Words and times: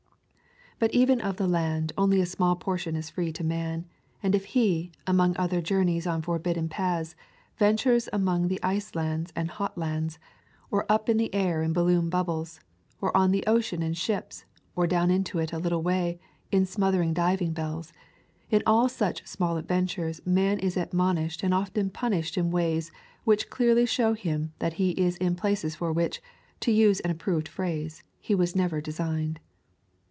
But 0.79 0.95
even 0.95 1.21
of 1.21 1.37
the 1.37 1.45
land 1.45 1.93
only 1.95 2.19
a 2.21 2.25
small 2.25 2.55
portion 2.55 2.95
is 2.95 3.11
free 3.11 3.31
to 3.33 3.43
man, 3.43 3.85
and 4.23 4.33
if 4.33 4.45
he, 4.45 4.91
among 5.05 5.37
other 5.37 5.61
journeys 5.61 6.07
on 6.07 6.23
forbidden 6.23 6.69
paths, 6.69 7.15
ventures 7.55 8.09
among 8.11 8.47
the 8.47 8.59
ice 8.63 8.95
lands 8.95 9.31
and 9.35 9.51
hot 9.51 9.77
lands, 9.77 10.17
or 10.71 10.91
up 10.91 11.07
in 11.07 11.17
the 11.17 11.31
air 11.35 11.61
in 11.61 11.71
balloon 11.71 12.09
bubbles, 12.09 12.59
or 12.99 13.15
on 13.15 13.29
the 13.29 13.45
ocean 13.45 13.83
in 13.83 13.93
ships, 13.93 14.43
or 14.75 14.87
down 14.87 15.11
into 15.11 15.37
it 15.37 15.53
a 15.53 15.59
little 15.59 15.83
way 15.83 16.19
in 16.51 16.65
smothering 16.65 17.13
diving 17.13 17.53
bells— 17.53 17.93
in 18.49 18.63
all 18.65 18.89
such 18.89 19.27
small 19.27 19.57
adventures 19.57 20.19
man 20.25 20.57
is 20.57 20.77
admonished 20.77 21.43
and 21.43 21.53
often 21.53 21.91
punished 21.91 22.39
in 22.39 22.49
ways 22.49 22.91
which 23.23 23.51
clearly 23.51 23.85
show 23.85 24.13
him 24.15 24.51
that 24.57 24.73
he 24.81 24.99
is 24.99 25.15
in 25.17 25.35
places 25.35 25.75
for 25.75 25.93
which, 25.93 26.23
to 26.59 26.71
use 26.71 26.99
an 27.01 27.11
approved 27.11 27.47
phrase, 27.47 28.01
he 28.19 28.33
was 28.33 28.55
never 28.55 28.81
designed. 28.81 29.39